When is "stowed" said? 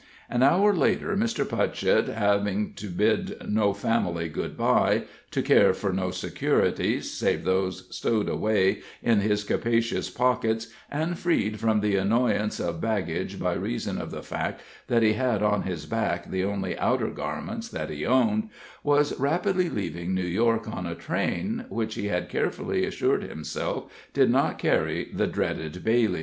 7.95-8.27